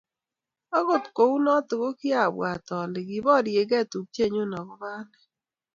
Akut 0.77 1.05
kou 1.15 1.33
notok 1.43 1.81
kikiabwaat 1.87 2.65
ole 2.79 2.99
kiporyegei 3.09 3.87
tupchenyu 3.91 4.41
akobo 4.59 4.87
anee. 4.99 5.21